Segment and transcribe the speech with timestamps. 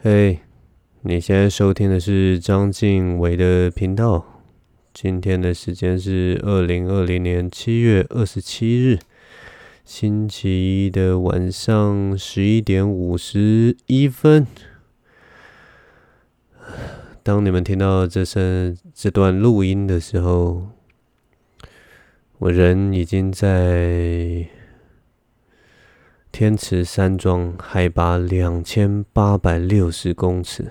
[0.00, 0.38] 嘿
[1.00, 4.44] 你现在收听的是张敬伟的频道。
[4.94, 9.00] 今天的时间是二零二零年七月二十七日，
[9.84, 14.46] 星期一的晚上十一点五十一分。
[17.24, 20.68] 当你们听到这声这段录音的时候，
[22.38, 24.46] 我人已经在。
[26.38, 30.70] 天池山庄海拔两千八百六十公尺，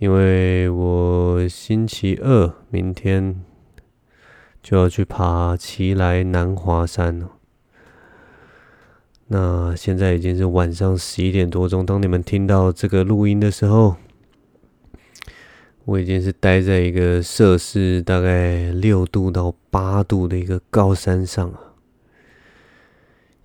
[0.00, 3.44] 因为我星期二明天
[4.60, 7.30] 就要去爬奇莱南华山了。
[9.28, 13.94] 那现在已经是晚上十一点多钟，当你们听到这个录音的时候，
[15.84, 21.63] 我已经是待在一个摄氏大概六度到八度的一个高山上了。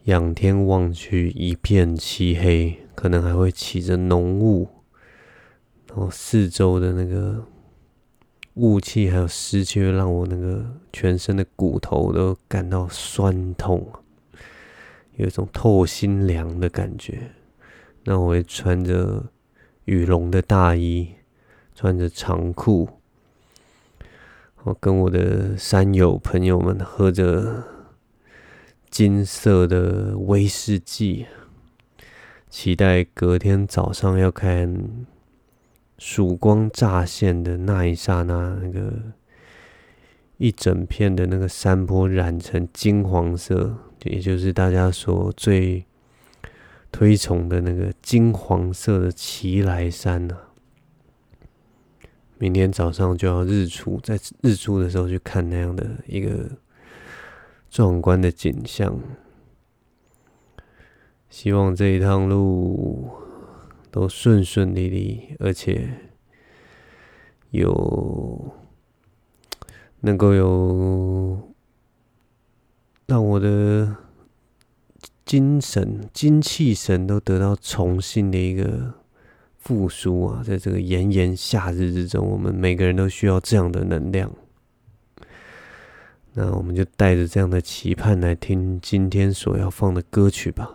[0.05, 4.67] 仰天望去，一片漆黑，可能还会起着浓雾，
[5.87, 7.45] 然后四周的那个
[8.55, 13.85] 雾气还有湿气，会让我那个全身的骨头都感到酸痛，
[15.17, 17.31] 有一种透心凉的感觉。
[18.05, 19.23] 那我会穿着
[19.85, 21.09] 羽绒的大衣，
[21.75, 22.89] 穿着长裤，
[24.63, 27.63] 我跟我的山友朋友们喝着。
[28.89, 31.25] 金色的威士忌，
[32.49, 35.05] 期待隔天早上要看
[35.97, 38.93] 曙光乍现的那一刹那，那个
[40.37, 45.85] 一整片的那个山坡染成金黄色，也就是大家所最
[46.91, 50.37] 推崇的那个金黄色的奇莱山呢。
[52.39, 56.49] 明天早上就要日出，在日出的时候去看那样的一个。
[57.69, 58.99] 壮观的景象，
[61.29, 63.09] 希望这一趟路
[63.91, 65.87] 都顺顺利利，而且
[67.51, 68.53] 有
[69.99, 71.53] 能够有
[73.05, 73.95] 让我的
[75.23, 78.95] 精神、精气神都得到重新的一个
[79.57, 80.43] 复苏啊！
[80.43, 84.31] 在这个炎炎夏日之中，我们每个人都需要这样的能量。
[86.41, 90.73] 那我们就带着这样的期盼来听今天所要放的歌曲吧。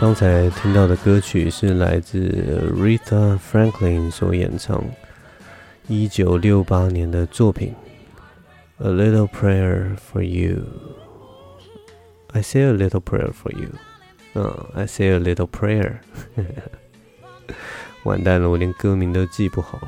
[0.00, 4.84] 刚才听到的歌曲是来自 Aretha Franklin 所演唱，
[5.88, 7.74] 一九六八年的作品
[8.84, 10.56] 《A Little Prayer for You》。
[12.28, 13.70] I say a little prayer for you。
[14.34, 15.96] 嗯，I say a little prayer。
[18.04, 19.80] 完蛋了，我连歌名都记不好。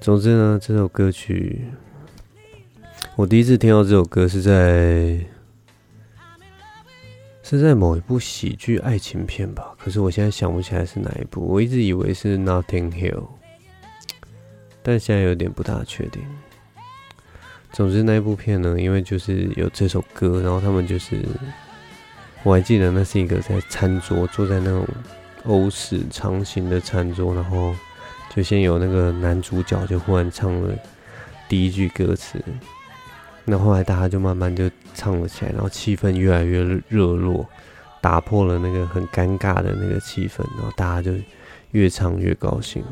[0.00, 1.66] 总之呢，这首歌曲，
[3.14, 5.24] 我第一次听到这首歌是在。
[7.48, 9.72] 是在某一部喜剧爱情片吧？
[9.78, 11.46] 可是我现在想不起来是哪一部。
[11.46, 13.20] 我一直以为是《Nothing Hill》，
[14.82, 16.20] 但现在有点不大确定。
[17.72, 21.24] 总之那一部片呢，因为就是有这首歌，然后他们就是
[22.42, 24.84] 我还记得那是一个在餐桌，坐在那种
[25.44, 27.72] 欧式长形的餐桌，然后
[28.34, 30.76] 就先有那个男主角就忽然唱了
[31.48, 32.42] 第一句歌词，
[33.46, 37.46] 那后来大家就慢慢就唱了起来，然后气氛越来越热络，
[38.00, 41.12] 打破了那个很尴尬的那个气氛，然后大家就
[41.70, 42.82] 越唱越高兴。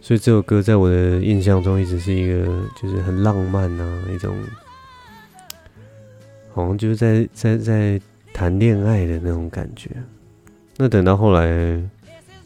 [0.00, 2.44] 所以这首歌在我的印象中一直是一个
[2.80, 4.34] 就是很浪漫啊，一种
[6.52, 8.00] 好像就是在在在
[8.32, 9.90] 谈恋爱的那种感觉。
[10.76, 11.80] 那等到后来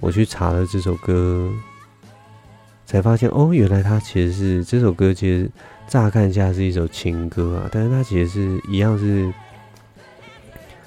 [0.01, 1.49] 我去查了这首歌，
[2.85, 5.49] 才发现哦，原来它其实是这首歌，其实
[5.87, 9.33] 乍看一下是一首情歌啊，但是它其实是一样是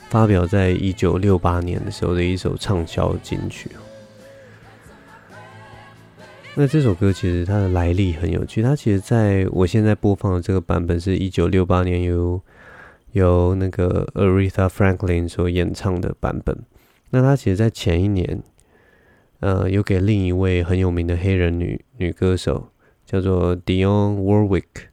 [0.10, 3.72] 发表在一九六八年的时候的一首畅销金曲。
[6.56, 12.42] 那这首歌其实它的来历很有趣，它其实在我现在播放的这个版本是一九六八年由
[13.12, 16.58] 由那个 Aretha Franklin 所演唱的版本。
[17.12, 18.42] 那它其实，在前一年，
[19.40, 22.70] 呃，有给另一位很有名的黑人女女歌手
[23.08, 24.90] 叫做 Dion Warwick，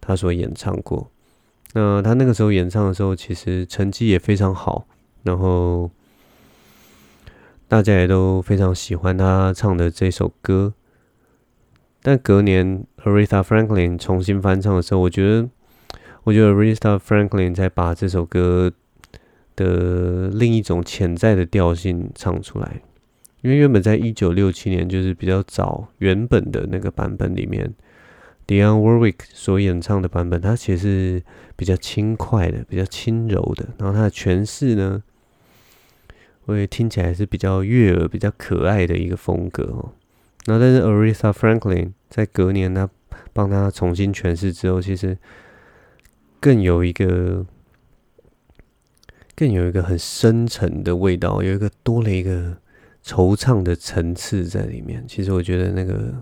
[0.00, 1.12] 他所演唱过。
[1.74, 4.88] 那他那个时候演唱的时候，其实成绩也非常好，
[5.22, 5.90] 然后
[7.68, 10.74] 大家也都非常喜欢他唱的这首歌。
[12.02, 15.48] 但隔年，Aretha Franklin 重新翻唱的时候，我觉得，
[16.24, 18.72] 我觉得 Aretha Franklin 在把这首歌
[19.54, 22.82] 的另一种潜在的调性唱出来。
[23.46, 27.72] 因为原本在一九六七年，就是比较早原本的那个版本里面
[28.44, 31.22] ，Dionne Warwick 所演唱的版本，它其实是
[31.54, 33.68] 比较轻快的，比较轻柔的。
[33.78, 35.00] 然后它的诠释呢，
[36.46, 39.92] 会听起来是比较悦耳、比较可爱的一个风格哦。
[40.46, 42.90] 那但是 Aretha Franklin 在隔年他
[43.32, 45.16] 帮他重新诠释之后，其实
[46.40, 47.46] 更有一个
[49.36, 52.56] 更有一个很深沉的味道，有一个多了一个
[53.06, 55.04] 惆怅的层次在里面。
[55.06, 56.12] 其实我觉得那个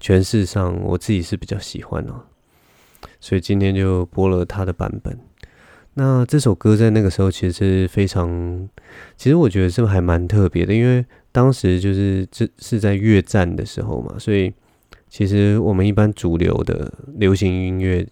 [0.00, 2.24] 诠释上，我自己是比较喜欢哦，
[3.20, 5.16] 所以今天就播了他的版本。
[5.94, 8.68] 那这首歌在那个时候其实是非常，
[9.16, 14.52] 其实我觉得是还蛮特别的，因为当时就是这是在越战的时候嘛，所以
[15.08, 18.04] 其实我们一般主流的流行音乐，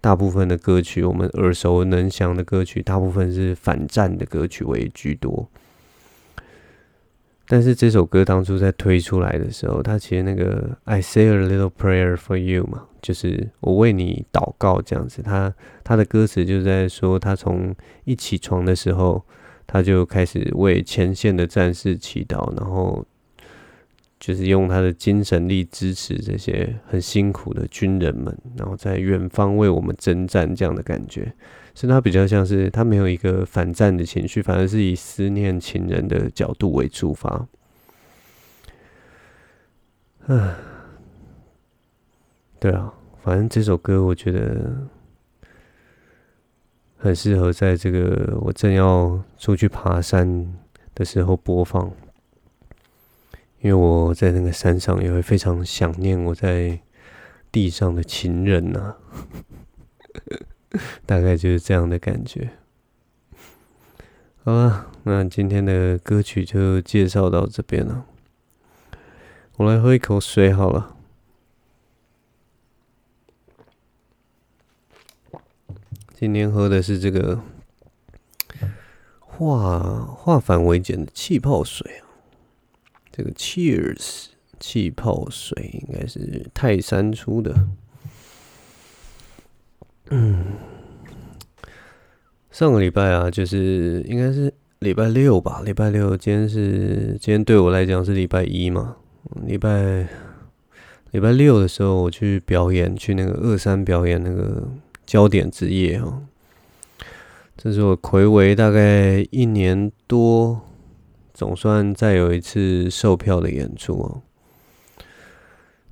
[0.00, 5.50] 大部分的歌曲，我们耳熟能详的歌曲，大部分是反战的歌曲为居多。
[7.52, 15.20] 但是这首歌当初在推出来的时候，它其实那个 I say a little prayer for you 嘛，就是我为你祷告这样子。
[15.20, 15.54] 他
[15.84, 19.22] 他的歌词就在说，他从一起床的时候，
[19.66, 23.04] 他就开始为前线的战士祈祷，然后
[24.18, 31.30] 就是用他的精神力支持这些很辛苦的军人们，然后在远方为我们征战这样的感觉。
[31.74, 37.46] 所以他比较像是他没有一个反战的情绪，反而是以思念情人的角度为出发。
[40.26, 40.54] 嗯，
[42.60, 42.92] 对啊，
[43.22, 44.88] 反正这首歌我觉得
[46.98, 50.54] 很适合在这个我正要出去爬山
[50.94, 51.90] 的时候播放，
[53.60, 56.78] 因为我在那个山上也会非常想念我在
[57.50, 58.96] 地上的情人呐、啊。
[61.06, 62.50] 大概就是这样的感觉。
[64.44, 68.06] 好了，那今天的歌曲就介绍到这边了。
[69.56, 70.96] 我来喝一口水好了。
[76.14, 77.40] 今天喝的是这个
[79.18, 82.06] 化化繁为简的气泡水啊。
[83.12, 87.68] 这个 Cheers 气泡水应该是泰山出的。
[90.10, 90.58] 嗯，
[92.52, 95.62] 上个礼拜啊，就是应该是礼拜六吧。
[95.64, 98.94] 礼拜六，今天是今天对我来讲是礼拜一嘛。
[99.46, 100.06] 礼拜
[101.12, 104.68] 礼拜六的时候，我去表演，去那个二三表演那个
[105.06, 106.22] 焦点之夜哦。
[107.56, 110.60] 这是我魁违大概一年多，
[111.32, 114.20] 总算再有一次售票的演出哦。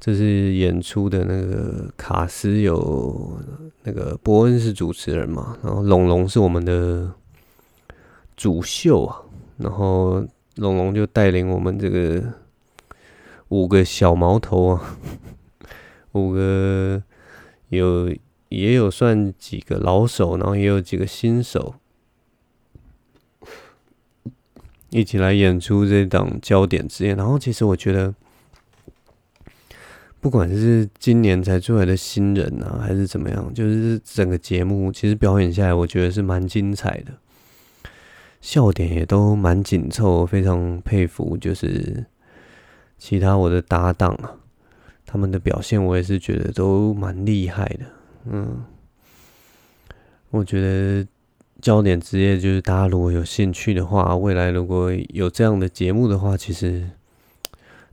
[0.01, 3.39] 这是演出的那个卡司，有
[3.83, 7.13] 那个伯恩是主持人嘛，然后龙龙是我们的
[8.35, 9.21] 主秀啊，
[9.59, 10.27] 然后
[10.57, 12.33] 龙龙就带领我们这个
[13.49, 14.99] 五个小毛头啊，
[16.13, 17.03] 五个
[17.69, 18.11] 有
[18.49, 21.75] 也有算几个老手，然后也有几个新手，
[24.89, 27.15] 一起来演出这档焦点之夜。
[27.15, 28.15] 然后其实我觉得。
[30.21, 37.13] 不管是今年才出来的新人啊，还是怎么样，就是整个节目其实表演下来，我觉得是蛮精彩的，
[38.43, 41.39] 笑点也都蛮紧凑，非常佩服。
[41.39, 42.05] 就是
[42.99, 44.37] 其他我的搭档啊，
[45.07, 47.87] 他们的表现我也是觉得都蛮厉害的。
[48.27, 48.63] 嗯，
[50.29, 51.07] 我觉得
[51.63, 56.91] 焦点职业就是大家如果有兴趣的话，未来如果有这样的节目的话，其实。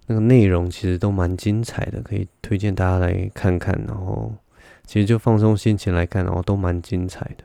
[0.08, 3.78] 那个内容其实都蛮精彩的，可以推荐大家来看看。
[3.88, 4.34] 然后，
[4.86, 7.44] 其实就放松心情来看，然后都蛮精彩的。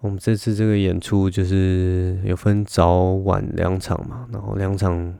[0.00, 5.16] 我们这次这个演出就是有分早晚两场嘛，然后两场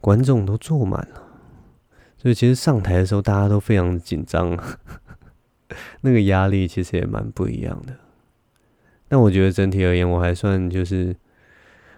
[0.00, 1.22] 观众都坐满了，
[2.16, 4.58] 所以其实上台的时候大家都非常紧张，
[6.00, 7.94] 那个压力其实也蛮不一样的。
[9.08, 11.14] 但我觉得整体而言，我还算就是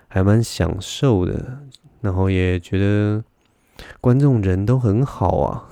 [0.09, 1.61] 还蛮享受的。
[2.05, 3.25] 然后也觉得
[3.99, 5.65] 观众人都很好啊，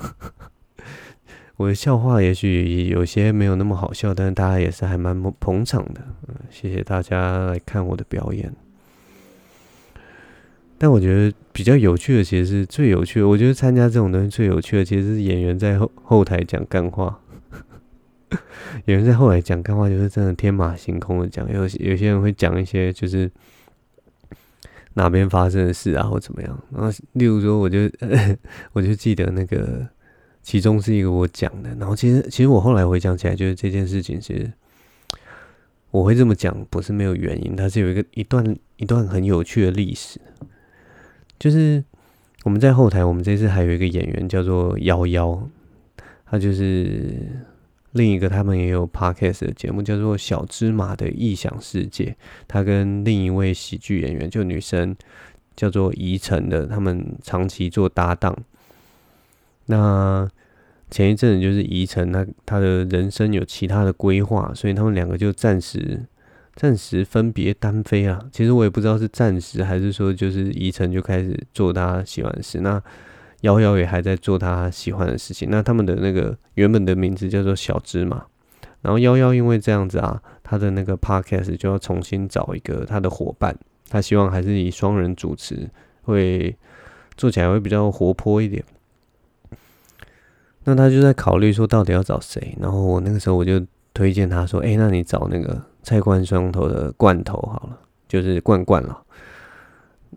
[1.58, 6.00] 我的笑话也许有些没有那么好笑，但是大家也是还蛮捧场的。
[6.26, 8.50] 嗯，谢谢大家来看我的表演。
[10.78, 13.28] 但我觉得比较有趣的，其实是最有趣的。
[13.28, 17.20] 我觉得参加这种东西最有趣的，其实是演员在后后台讲干话。
[18.86, 21.46] 演员在后台讲干话，就是真的天马行空的讲。
[21.52, 23.30] 有有些人会讲一些就是。
[24.94, 26.62] 哪边发生的事啊，或怎么样？
[26.70, 27.90] 然后，例如说，我就
[28.72, 29.86] 我就记得那个，
[30.42, 31.74] 其中是一个我讲的。
[31.76, 34.52] 然后，其实其实我后来回想起来，就是这件事情其实
[35.90, 40.20] 我会这么讲，不是没有原因，它是有一个一段一段很有趣的历史。
[41.38, 41.82] 就是
[42.44, 45.40] 我们在后台，我们这次还有一个演员叫做夭夭，
[46.24, 47.14] 他就是。
[47.92, 52.04] 另一个他们也有 podcast 的节目，叫做《小芝麻的异想世界》。
[52.48, 54.96] 他跟另一位喜剧演员，就女生
[55.54, 58.36] 叫做宜晨的，他们长期做搭档。
[59.66, 60.28] 那
[60.90, 66.00] 前一阵子就是宜晨，他他的人生有其他的规划，所以他们两个就暂时
[66.54, 68.22] 暂时分别单飞啊。
[68.32, 72.60] 其实我也不知道是暂时还是说，就是宜晨就开始做他喜欢的事。
[72.60, 72.82] 那
[73.42, 75.48] 夭夭也还在做他喜欢的事情。
[75.50, 78.24] 那他们的那个原本的名字叫做小芝麻，
[78.80, 83.56] 然后夭夭因为这样子啊，他的那个 podcast 就要重新找一个他的伙伴。
[83.88, 85.68] 他希望还是以双人主持，
[86.02, 86.56] 会
[87.16, 88.64] 做起来会比较活泼一点。
[90.64, 92.56] 那他就在考虑说到底要找谁。
[92.58, 93.60] 然后我那个时候我就
[93.92, 99.02] 推荐他说：“哎，那你找那个菜冠双头的罐头好了，就是罐罐了。”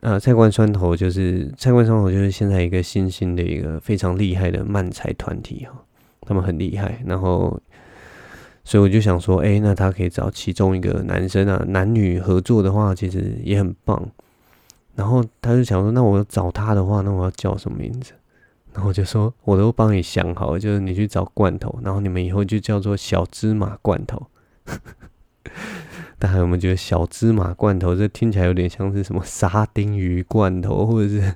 [0.01, 5.83] 呃，菜冠双头就是菜冠双头，就是现在一个新兴的一个非常厉害的漫才团体哈，
[6.21, 7.01] 他们很厉害。
[7.05, 7.59] 然后，
[8.63, 14.09] 所以我就想说，哎、那他可以找其中一个男生啊，男女合作的话，其实也很棒。
[14.95, 18.11] 然后他就想说，那我找他的话，那我要叫什么名字？
[18.73, 24.27] 然后我就说，我都帮你想好了，就是你去找罐头，然后你们以后就叫做小芝麻罐头。
[26.25, 31.35] 大家有没有觉得小芝麻罐头这听起来有点像是什么沙丁鱼罐头，或者是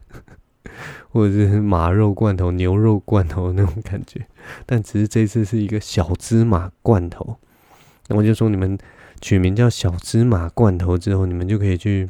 [1.13, 4.25] 或者是马肉罐头、牛肉罐头那种感觉？
[4.65, 7.38] 但只是这次是一个小芝麻罐头，
[8.08, 8.75] 那我就说你们
[9.22, 12.10] 取名叫小芝麻罐头之后，你们就可以去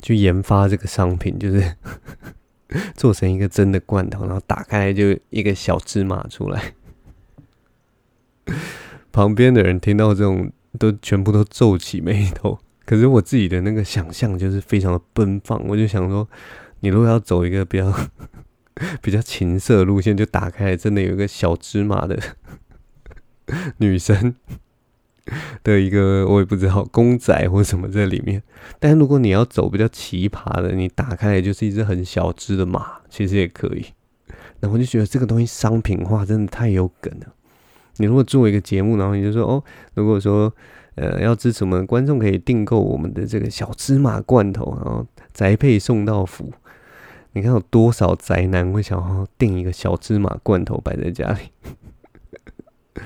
[0.00, 1.76] 去研发这个商品，就是
[2.96, 6.72] 做成一个真的罐头，然后打开来就一个小芝麻出来。
[9.12, 10.50] 旁边的人听到这种。
[10.76, 16.28] 都全部都皱起眉头， 可是我自己的那个想象就是非常的奔放，我就想说，
[16.80, 17.92] 你如果要走一个比较
[19.00, 22.18] 比较情色路线，就打开真的有一个小芝麻的
[23.78, 24.34] 女生
[25.64, 28.42] 的一个我也不知道公仔或什么在里面，
[28.78, 33.86] 但如果你要走比较奇葩的，你打开来就是一只很小只的马，其实也可以。
[34.60, 37.26] 然后我就觉得这个东西商品化真的太有梗了。
[37.98, 39.62] 你如果做一个节目，然后你就说哦，
[39.94, 40.52] 如果说
[40.96, 46.52] 呃要支持我们观众，可以订购我们的这个小芝麻罐头，然后宅配送到府。
[47.32, 51.50] 你看有多少宅男会想要订一个小芝麻罐头摆在家里？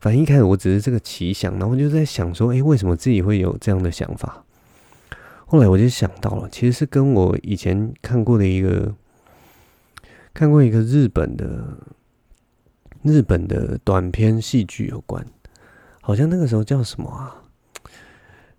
[0.00, 4.44] 反正一开始我只是这个奇想，然后就在想说，哎，为什么自己会有这样的想法？
[5.46, 8.94] 后来我就想到了，其实是跟我以前看过的一个
[10.32, 11.78] 看过一个日本的。
[13.04, 15.24] 日本的短篇戏剧有关，
[16.00, 17.36] 好像那个时候叫什么啊？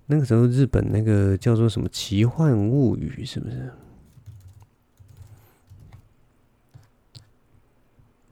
[0.06, 3.72] 那个时候日本那个叫做什么《奇幻物语》是不是？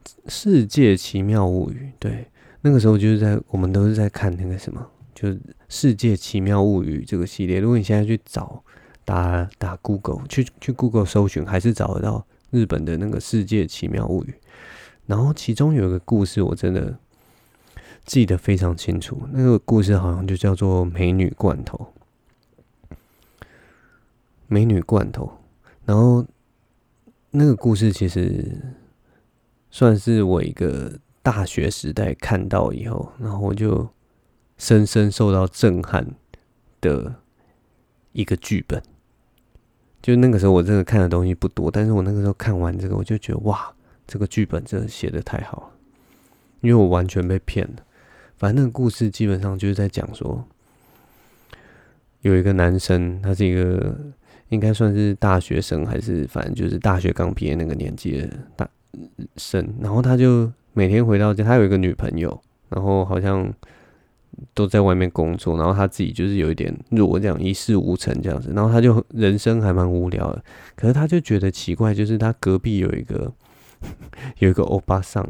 [0.27, 2.27] 《世界奇妙物语》对，
[2.61, 5.35] 那个时候就是在我们都是在看那个什么，就是
[5.67, 7.59] 《世界奇妙物语》这个系列。
[7.59, 8.63] 如果你现在去找
[9.03, 14.27] 打打 Google，去去 Google 搜寻，还是找得到日本的那个《世界奇妙物语》，
[15.05, 16.97] 然后其中有一个故事我真的
[18.05, 21.77] 记得非常清楚，那个故事好像就叫做《美女罐头》。
[24.47, 25.39] 美女罐头，
[25.83, 26.23] 然后
[27.31, 28.75] 那个故事其实
[29.71, 33.89] 算是我一个大学时代看到以后，然后我就
[34.57, 36.05] 深深受到震撼
[36.81, 37.15] 的
[38.11, 38.83] 一个剧本。
[40.03, 43.73] 就那个时候我真的看的东西不多，但是我那个时候看完这个，我就觉得哇，
[44.13, 45.71] 这个剧本真的写的太好了，
[46.61, 47.83] 因为我完全被骗了。
[48.37, 50.45] 反正那个故事基本上就是在讲说，
[52.21, 53.97] 有一个男生，他是一个。
[54.49, 58.69] 应该算是大学生，还是反正就是大学刚毕业那个年纪的大
[59.35, 59.67] 生。
[59.81, 62.39] 然后他就每天回到家，他有一个女朋友，
[62.69, 63.51] 然后好像
[64.53, 68.51] 都在外面工作，然后他自己就是有一点弱，这样一事无成这样子。
[68.53, 70.43] 然后他就人生还蛮无聊的，
[70.75, 73.33] 可是他就觉得奇怪，就是他隔壁有一个
[74.39, 75.27] 有一个欧巴桑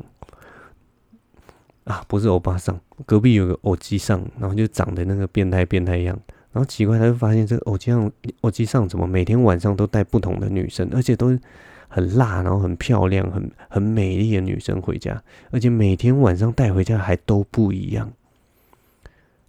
[1.86, 6.18] 啊，不是欧巴桑，隔壁有个欧吉桑，然后就长得那个变态变态样。
[6.52, 11.38] 然后奇怪，他就发现这个偶像偶机上怎么每天晚上都带不同的女生，而且都
[11.88, 18.12] 很辣，然后很漂亮、很很美丽的女生回家，而且每天晚上带回家还都不一样。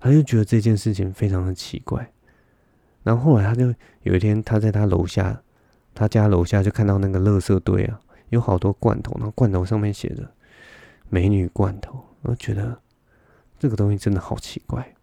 [0.00, 2.11] 他就觉得这件事情非常的奇怪。
[3.02, 5.42] 然后后来他就有一天，他在他楼下，
[5.94, 8.00] 他家楼下就看到那个垃圾堆啊，
[8.35, 10.29] 有好多罐头，然后罐头上面写着
[11.09, 12.79] “美女罐头”，我觉得
[13.59, 14.95] 这个东西真的好奇怪。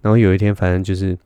[0.00, 1.16] 然后有一天，反正就是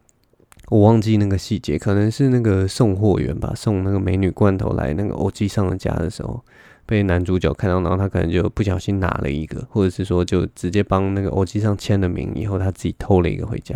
[0.69, 6.45] 我忘记那个细节，可能是那个送货员吧，送那个美女罐头来那个欧吉桑的家的时候，
[6.85, 13.75] 被男主角看到，然后他可能就不小心拿了一个，或者是说就直接帮那个欧吉桑签了名，以后他自己偷了一个回家。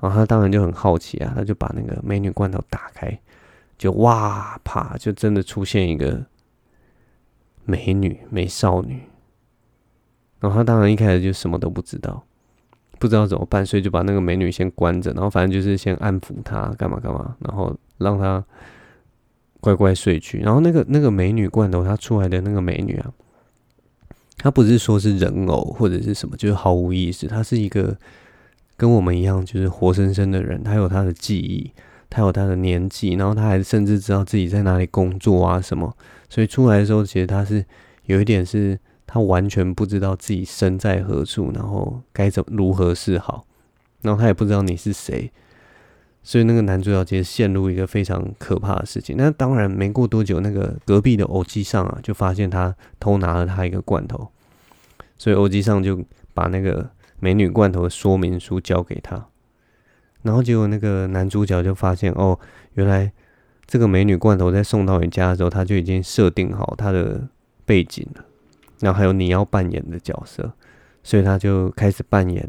[0.00, 3.20] 然后他当然就很好奇啊，他就把那个美女罐头打开，
[3.82, 6.24] 就哇啪，就真的出现一个
[7.64, 9.02] 美女美少女。
[10.38, 12.24] 然后他当然一开始就什么都不知道。
[13.00, 18.44] 不知道怎么办，所以就把那个美女先关着，然后反正就是先安抚她，干嘛干嘛，然后让她
[19.60, 20.38] 乖乖睡去。
[20.38, 23.12] 然后那个那个美女罐头，她出来的那个美女啊，
[24.36, 27.26] 她不是说是人偶或者是什么，就是毫无意识。
[27.26, 27.96] 她是一个
[28.76, 30.62] 跟我们一样，就是活生生的人。
[30.62, 31.72] 她有她的记忆，
[32.12, 35.96] 他有他的年纪，然后他还甚至知道自己在哪里工作啊什么。
[36.28, 37.64] 所以出来的时候，其实他是
[38.04, 38.78] 有一点是。
[39.04, 43.44] 他完全不知道自己身在何处，然后该怎如何是好，
[44.00, 45.30] 然后他也不知道你是谁，
[46.22, 49.14] 所以那个男主角其实陷入一个非常可怕的事情。
[49.18, 54.26] 那当然没过多久，那个隔壁的欧吉桑啊，就发现他偷拿了他一个罐头，
[55.18, 59.26] 所以欧吉桑就把那个美女罐头的说明书交给他，
[60.22, 62.38] 然后结果那个男主角就发现哦，
[62.74, 63.12] 原来
[63.66, 67.28] 这个美女罐头在送到你家的时候，他就已经设定好他的
[67.64, 68.24] 背景了。
[68.80, 70.52] 然后还有你要扮演的角色，
[71.02, 72.48] 所以他就开始扮演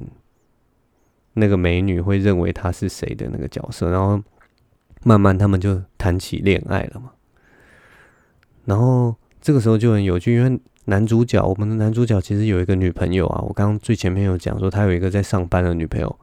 [1.33, 4.21] 那个美女会认为他是谁的那个角色，然后
[5.03, 7.11] 慢慢他们就谈起恋爱了嘛。
[8.65, 13.41] 然后这个时候就很有趣，因为男主角，我们的男主角其实有一个女朋友啊。
[13.47, 16.19] 我刚刚最前面有讲说，他有一个在上班的女朋友，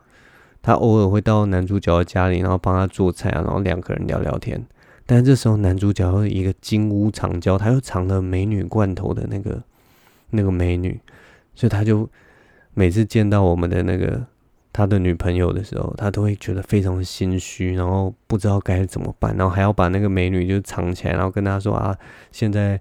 [0.62, 4.64] 他偶尔会到男主角的家里，然后帮他做菜啊，然后两个人聊聊天。
[5.06, 9.62] 但是这时候男主角一个金屋藏娇，他又藏了美女罐头的那个。
[10.32, 10.96] 那个美女，
[11.56, 12.08] 所以他就
[12.72, 14.24] 每次见到我们的那个
[14.72, 21.92] 他的女朋友的时候，他都会觉得非常的心虚，然后不知道该怎么办，然后还要把那个美女就藏起来，然后跟他说啊，
[22.30, 22.80] 现在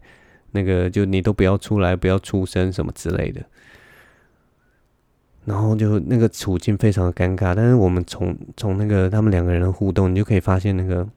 [0.51, 3.41] 那个就你都不要出来，不要出声什么之类的，
[5.49, 7.55] 然后就那个处境非常的尴尬。
[7.55, 11.07] 但是我们从从那个他们两个人的互动，你就可以发现那个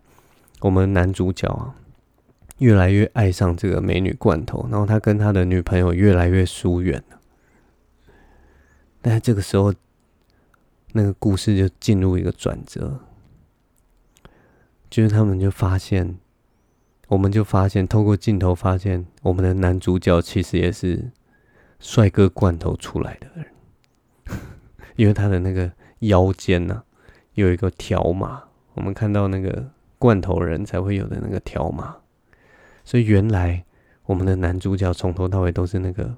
[0.60, 1.74] 我们男主角啊。
[2.58, 7.18] 越来越爱上这个美女罐头，然后他跟他的女朋友越来越疏远了。
[9.00, 9.74] 但是这个时候，
[10.92, 13.00] 那个故事就进入一个转折，
[14.88, 16.16] 就是他们就发现，
[17.08, 21.10] 我们就发现，透过镜头发现，我们的男主角其实也是
[21.80, 23.46] 帅哥罐头出来的人，
[25.02, 26.80] 因为他的那个腰间呢、
[27.34, 28.40] 有一个条码，
[28.74, 31.96] 我们看到那个罐头人才会有的那个条码。
[32.84, 33.64] 所以原来
[34.04, 36.16] 我们的男主角从头到尾都是那个，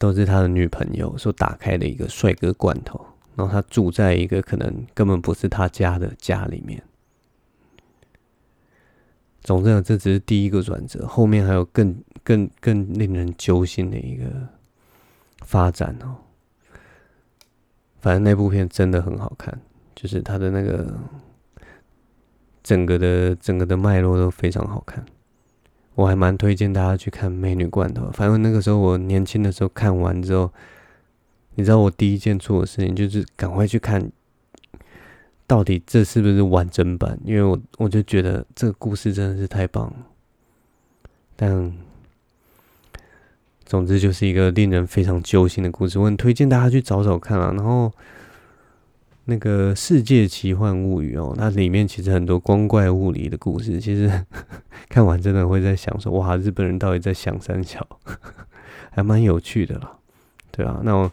[0.00, 6.82] 都是他的女朋友所打开的一个帅哥罐头，然后他住在一个可能根本不是他家的家里面。
[9.42, 14.24] 总之，这只是第一个转折，后面还有更更更令人揪心的一个
[15.40, 16.16] 发展哦。
[18.00, 19.60] 反正那部片真的很好看，
[19.94, 20.94] 就是他的那个。
[22.62, 25.04] 整个的整个的脉络都非常好看。
[25.94, 28.06] 我还蛮推荐大家去看《美女罐头》。
[28.12, 30.52] 反正那个时候我年轻的时候看完之后，
[31.54, 34.12] 你知道我第一件做的事情就是赶快去看，
[35.46, 37.18] 到底这是不是完整版？
[37.24, 39.96] 因为我我就觉得这个故事真的是太棒了。
[41.34, 41.74] 但
[43.70, 47.52] 总之就是一个令人非常揪心的故事，我很推荐大家去找找看啊。
[47.52, 47.92] 然后
[49.26, 54.10] 那个《世界奇幻物语》哦，它里面其实很多光怪物理的故事，其实
[54.90, 57.86] 看完真的会在想说，哇，日本人到底在想三小，
[58.90, 59.92] 还蛮有趣的啦。
[60.50, 61.08] 对啊，那我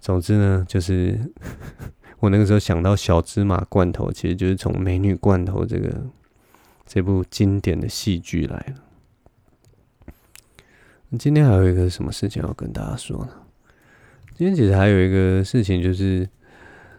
[0.00, 1.20] 总之呢，就是。
[2.20, 5.90] 我那个时候想到小芝麻罐头，其实就是从《美女罐头》这个
[6.86, 8.74] 这部经典的戏剧来了。
[11.18, 13.32] 今天还有一个什么事情要跟大家说呢？
[14.36, 16.28] 今天其实还有一个事情，就是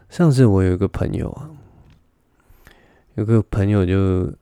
[0.08, 1.50] 上次我有一个朋友啊，
[3.14, 4.32] 有个朋友就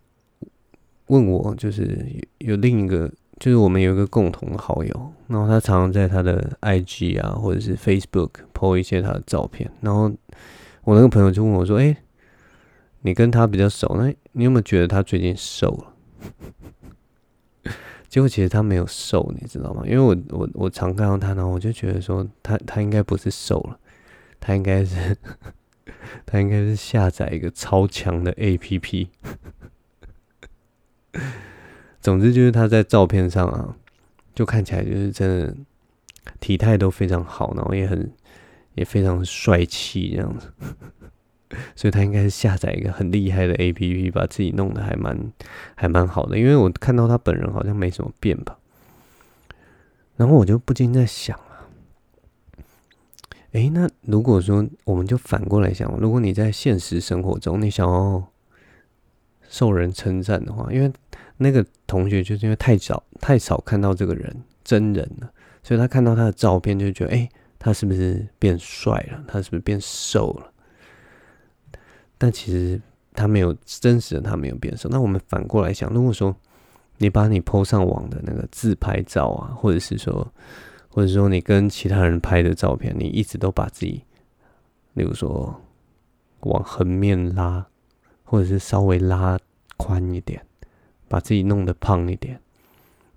[1.07, 2.07] 问我，就是
[2.39, 3.11] 有另一个。
[3.39, 10.13] 就是我们有一个共同的好友，然后他常常在他的 IG 啊，或者是 Facebook po 一些他的照片，然后
[10.85, 11.97] 我那个朋友就问我说：“哎，
[13.01, 15.95] 你跟他比较熟，那你有没有觉得他最近瘦了？”
[18.11, 19.85] 结果其实他没有瘦，你知道吗？
[19.87, 23.79] 因为我我我常看到他，然后我就觉得说他他应该不是瘦了，
[24.41, 25.17] 他应该是
[26.27, 29.07] 他应该是下载一个超强的 APP。
[32.01, 33.77] 总之就是他在照片上啊，
[34.35, 35.55] 就看起来就是真的
[36.41, 38.13] 体态都非常好，然后也很
[38.75, 40.53] 也非常帅气这样子，
[41.75, 45.33] 所以他应该是下载一个很厉害的 APP，把自己弄得还蛮
[45.75, 46.39] 还蛮好的。
[46.39, 48.59] 因为我看到他本人好像没什么变吧，
[50.17, 51.67] 然后我就不禁在想啊，
[53.53, 58.25] 诶，那如果说我们就反过来想，如果你在现实生活中你想要
[59.49, 60.93] 受人称赞的话，因为
[61.39, 65.33] 那个同学就是因为太少太少看到这个人真人了，
[65.63, 69.25] 所以他看到他的照片就觉得，哎，他是不是变帅了？
[69.27, 70.53] 他是不是变瘦了？
[72.21, 72.79] 但其实
[73.15, 74.91] 他没有真实的，他没有变瘦。
[74.91, 76.37] 那我们反过来想，如果说
[76.99, 80.31] 你把你 po 上网的那个自拍照啊，或者是说，
[80.91, 84.05] 或者说你跟其他人拍的照片，你一直都把自己，
[84.93, 85.59] 例如说
[86.41, 87.67] 往横面拉，
[88.25, 89.39] 或者是稍微拉
[89.79, 90.45] 宽一点。
[91.09, 92.41] 把自己弄得胖一点，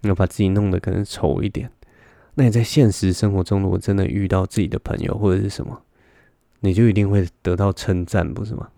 [0.01, 1.69] 然后把自己弄得可能丑一点。
[2.33, 5.79] 那你在现实生活中，如果真的遇到自己的朋友或者是什么，
[6.65, 8.69] 你就一定会得到称赞，不是吗？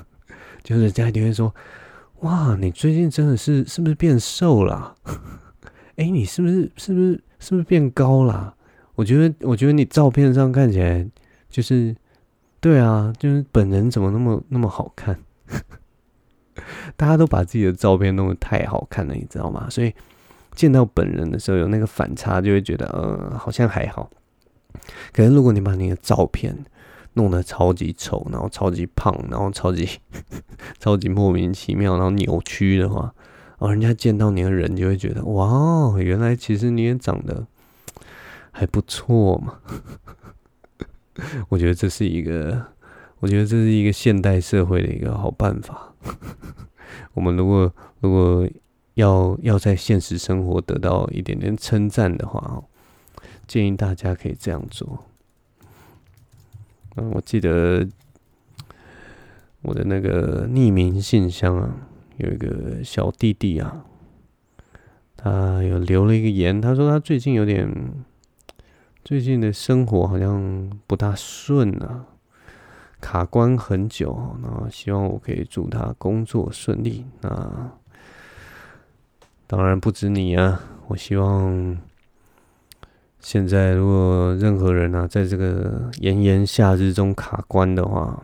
[0.62, 1.52] 就是人家一定会说
[2.20, 4.96] ：“哇，你最近真的是是不是变瘦了啊？
[5.96, 8.54] 哎，你是不是是不是是不是变高了？
[8.94, 11.08] 我觉得我觉得你照片上看起来
[11.48, 11.96] 就是，
[12.60, 15.18] 对啊，就是本人怎么那么那么好看？”
[16.94, 19.66] 大家都把自己的照片弄得太好看了，你知道吗？
[19.70, 19.94] 所以
[20.54, 24.10] 见到本人的时候有那个反差，就会觉得呃好像还好。
[25.12, 26.54] 可是如果你把你的照片
[27.14, 29.88] 弄得超级丑，然后超级胖，然后超级
[30.78, 33.14] 超级莫名其妙，然后扭曲的话，
[33.58, 37.46] 哦，人家见到你的人就会觉得哇，原来其实你也长得
[38.50, 39.60] 还不错嘛。
[41.50, 42.66] 我觉得这是一个。
[43.22, 45.92] 我觉得这是一个现代社会的一个好办法。
[47.12, 47.70] 我们如果
[48.00, 48.48] 如果
[48.94, 52.62] 要要在现实生活得到一点点称赞的话，
[53.46, 55.04] 建议大家可以这样做。
[57.12, 57.86] 我记得
[59.62, 61.74] 我的那个匿名信箱啊，
[62.16, 63.84] 有一个小弟弟啊，
[65.16, 67.68] 他有留了一个言，他说他最近有点，
[69.04, 72.06] 最近的生活好像不大顺啊。
[73.00, 77.06] 卡关很久，那希望我可以祝他工作顺利。
[77.22, 77.72] 那
[79.46, 81.78] 当然不止你啊，我希望
[83.20, 88.22] 现在如果任何人啊，在这个炎炎夏日中卡关的话，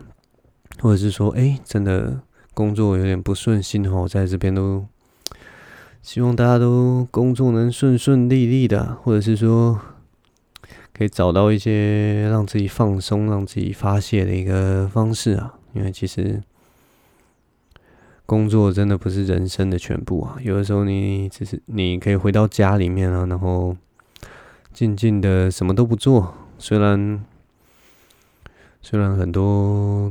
[0.81, 2.19] 或者是说，哎、真的
[2.53, 4.85] 工作有点不顺心的话，我在这边都
[6.01, 9.79] 希望大家都工作能顺顺利利的，或者是说。
[10.93, 16.41] 可以找到一些让自己放松、让自己发泄的一个方式啊，因为其实
[18.25, 20.37] 工作真的不是人生的全部啊。
[20.41, 23.77] 有的时候你只是你可以回到家里面啊，然后
[24.77, 27.25] 静静的什么都不做，虽然
[28.79, 30.07] 虽然很多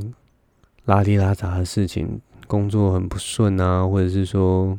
[0.83, 4.77] 拉里拉杂的事情，工作很不顺啊，或者是说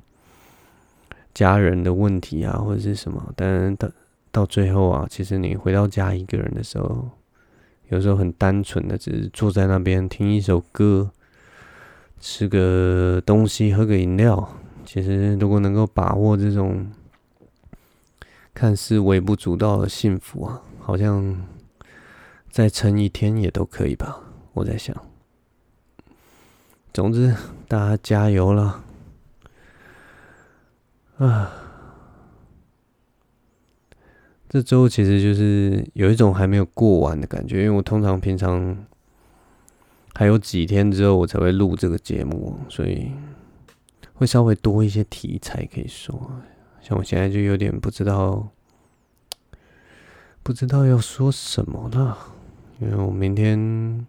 [1.33, 3.89] 家人的问题啊，或者是什么，但到。
[4.31, 7.09] 到最后啊，其实你回到家一个人的时候，
[7.89, 11.11] 有时候很单纯的，只是坐在那边听一首歌，
[12.21, 14.47] 吃个东西，喝个饮料。
[14.85, 16.87] 其实，如果能够把握这种
[18.59, 21.47] 看似微不足道的幸福啊，好像
[22.51, 24.21] 再撑一天也都可以吧。
[24.53, 25.01] 我在想，
[26.93, 27.33] 总之，
[27.69, 28.83] 大家加油了
[31.19, 31.53] 啊！
[34.49, 38.77] 这周其实就是有一种还没有过完的感觉，因为我通常平常
[40.15, 43.13] 还有几天之后我才会录这个节目，所以
[44.15, 46.33] 会稍微多一些题材可以说。
[46.89, 48.49] 像我现在就有点不知道，
[50.43, 52.17] 不知道要说什么了，
[52.81, 54.07] 因为我明天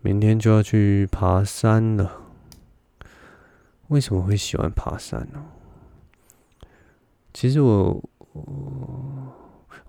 [0.00, 2.22] 明天就要去爬山了。
[3.88, 5.44] 为什么会喜欢爬山呢？
[7.34, 8.02] 其实我。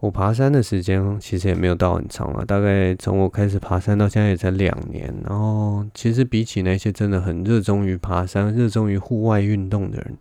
[0.02, 5.16] 我爬山的时间其实也没有到很长了，大概从我开始爬山到现在也才两年。
[5.24, 10.18] 然后其实比起那些真的很热衷于爬山、热衷于户外运动的人，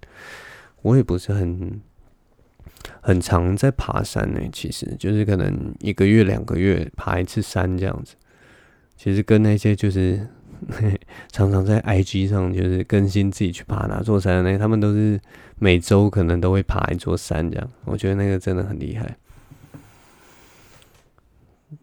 [0.83, 1.81] 我也不是很
[3.01, 4.41] 很常在爬山呢。
[4.53, 8.15] 其实就是可能一个月、两个月爬一次山这样子。
[8.97, 10.29] 其实跟那些就是。
[11.33, 15.21] 常常在 IG 上就是更新自己去爬哪座山，那他们都是
[15.59, 19.17] 每周可能都会爬一座山这样，我觉得那个真的很厉害。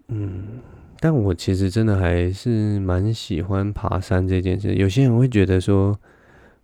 [0.07, 0.61] 嗯，
[1.01, 4.73] 但我其实真的还是蛮喜欢爬山这件事。
[4.75, 5.99] 有些人会觉得说，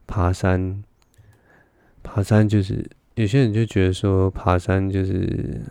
[0.07, 0.81] 爬山，
[2.05, 5.61] 爬山就是有些人就觉得说，爬山就是，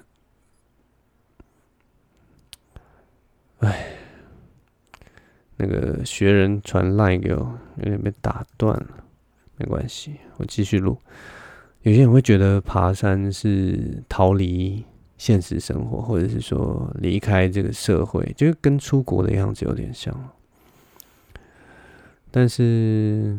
[3.60, 3.86] 唉。
[5.56, 8.88] 那个学人传 line 给我，有点被打断了，
[9.56, 10.98] 没关系，我继续录。
[11.82, 14.84] 有些人会觉得爬山是逃离
[15.16, 20.12] 现实生活，或者是说离开这个社会，就跟出国的样子有点像。
[22.32, 23.38] 但是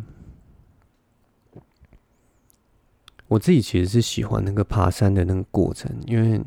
[3.27, 6.41] 我自己其实是喜欢那个爬山的那个过程，因为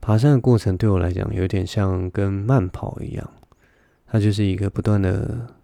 [0.00, 3.30] 爬山的过程对我来讲有点像跟慢跑一样。
[4.12, 5.54] 它就是一个不断的、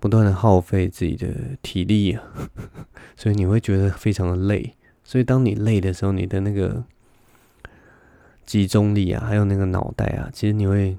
[0.00, 1.28] 不断的耗费自己的
[1.60, 2.22] 体力啊，
[3.14, 4.74] 所以你会觉得非常的累。
[5.04, 6.82] 所以当你累的时候，你的那个
[8.46, 10.96] 集中力啊，还有那个脑袋啊，其实你会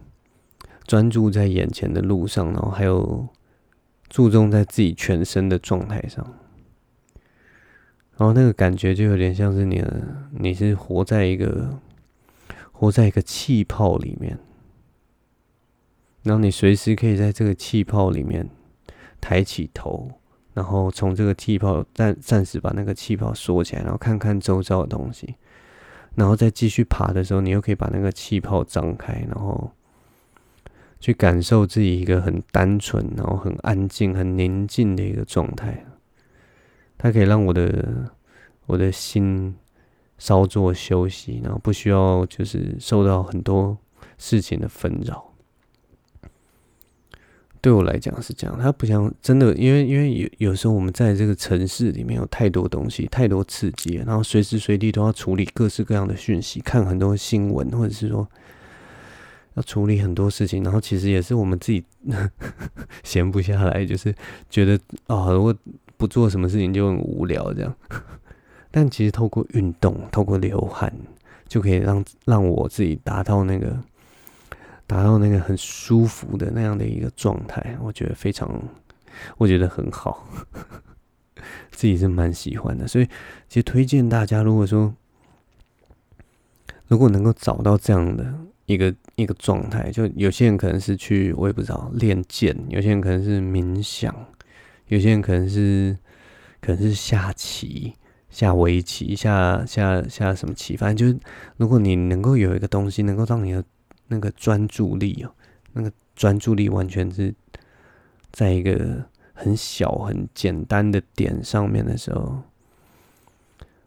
[0.86, 3.28] 专注在眼前的路上，然后还有
[4.10, 6.24] 注重在自己全身的状态上，
[8.18, 9.84] 然后那个感觉就有点像是你，
[10.32, 11.80] 你是活在一个
[12.72, 14.38] 活在一个气泡里面。
[16.22, 18.48] 然后你随时可以在这个气泡里面
[19.20, 20.10] 抬起头，
[20.54, 25.36] 然后从这个气泡暂暂时把那个气泡缩起来，然后看看周遭的东西，
[26.16, 29.72] 然后再继续爬的时候，你又可以把那个气泡张开，然后
[31.02, 35.84] 去感受自己一个很单纯、然后很安静、很宁静的一个状态。
[37.04, 38.10] 它可以让我的
[38.66, 39.54] 我的心
[40.18, 43.78] 稍作休息，然后不需要就是受到很多
[44.18, 45.34] 事情的纷扰。
[47.60, 58.26] 对我来讲是这样，它不像真的，因为因为有有时候我们在这个城市里面有太多东西，太多刺激，然后随时随地都要处理各式各样的讯息，看很多新闻，或者是说
[59.56, 61.84] 要处理很多事情，然后其实也是我们自己
[63.04, 64.16] 闲不下来，就是
[64.50, 65.54] 觉得啊，如果
[66.04, 67.74] 不做什么事情就很无聊这样。
[68.70, 70.94] 但其实透过运动，透过流汗，
[71.48, 73.74] 就可以让让我自己达到那个。
[74.86, 78.62] 达到那个很舒服的那样的一个状态，我觉得非常，
[79.38, 80.28] 我觉得很好，
[81.72, 82.86] 自己是蛮喜欢的。
[82.86, 83.06] 所以，
[83.48, 84.94] 其实推荐大家，如果说
[86.88, 88.32] 如果能够找到这样的
[88.66, 94.14] 一个一个状态，就有些人可能是去，我也不知道练剑，有些人可能是冥想，
[94.88, 95.98] 有些人可能是
[96.62, 97.94] 可能是下棋、
[98.30, 101.24] 下围棋、下下下什么棋，反正就是
[101.58, 103.64] 如果你能够有一个东西，能够让你的。
[104.10, 105.34] 那个专注力哦，
[105.72, 107.34] 那个专注力完全是
[108.32, 112.44] 在一个很小、很简单的点上面的时候，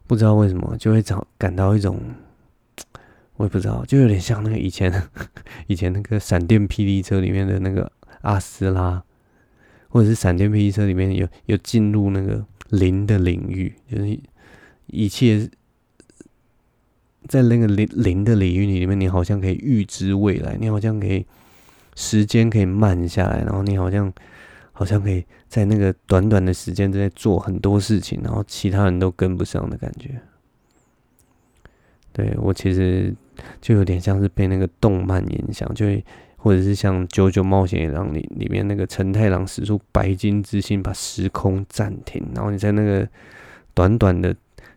[0.06, 2.00] 不知道为什么就会找感到一种，
[3.36, 4.90] 我也不知道，就有点像那个以前
[5.68, 9.04] 以前那个闪电霹雳车里面的那个阿斯拉，
[9.88, 14.18] 或者是闪电霹雳车里面有有进入那个灵的领域，就是
[14.86, 15.48] 一切。
[17.28, 21.26] 在那个灵灵的领域里面，你好像可以预知未来，你好像可以
[21.96, 24.12] 时间可以慢下来，然后你好像
[24.70, 30.20] 好像可以在那个短短的时间之内做很多事情，然后其他人都跟不上的感觉。
[32.12, 33.12] 对，我其实
[33.60, 36.04] 就有点像是被那个动漫影响，就会
[36.36, 43.08] 或者是像《九九冒险野狼》里里面那个承太郎使出白金之心，把时空暂停，然后你在那个
[43.74, 44.34] 短短的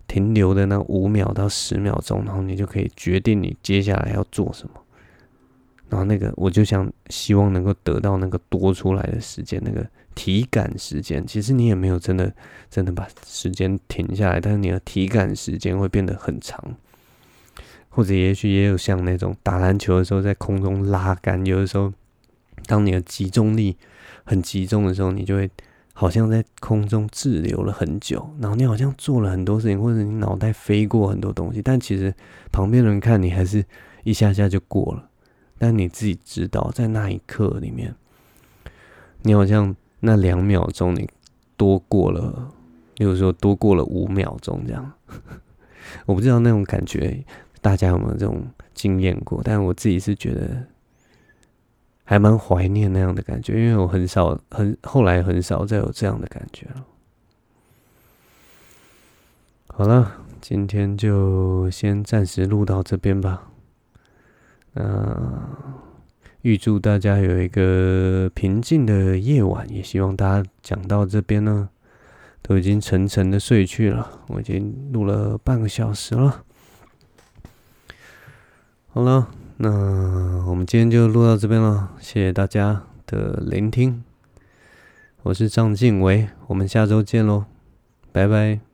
[0.08, 4.74] 停留的那五秒到十秒钟，然后你就可以决定你接下来要做什么。
[5.89, 11.26] 然后那个，我就想希望能够得到那个多出来的时间，那个体感时间。
[11.26, 12.32] 其实你也没有真的
[12.69, 16.63] 真的把时间停下来，但是你的体感时间会变得很长。
[17.89, 21.91] 或者也许也有像那种打篮球的时候，在空中拉杆，有的时候，
[22.65, 23.75] 当你的集中力
[24.23, 25.49] 很集中的时候，你就会
[25.93, 32.13] 好像在空中滞留了很久，然后你好像做了很多事情，或者你脑袋飞过很多东西，但其实
[32.52, 33.65] 旁边的人看你还是
[34.04, 35.10] 一下下就过了，
[35.58, 37.93] 但你自己知道，在那一刻里面，
[39.23, 41.10] 你好像那两秒钟你
[41.58, 42.52] 多过了，
[42.93, 44.93] 比如说多过了五秒钟这样，
[46.06, 47.25] 我不知道那种感觉。
[47.62, 49.41] 大家有没有这种经验过？
[49.43, 50.65] 但我自己是觉得
[52.04, 56.86] 还蛮怀念那样的感觉，因为我很少很后来很少再有这样的感觉了。
[59.67, 63.50] 好了，今天就先暂时录到这边吧。
[64.74, 65.17] 那
[66.41, 71.69] 预祝大家有一个平静的夜晚，也希望大家讲到这边呢，
[72.41, 74.24] 都已经沉沉的睡去了。
[74.28, 76.43] 我已经录了半个小时了。
[78.91, 79.69] 好了，那
[80.47, 84.04] 我们今天就录到这边了，谢谢大家的聆听。
[85.21, 87.45] 我是张静唯，我们下周见喽，
[88.12, 88.68] 拜拜。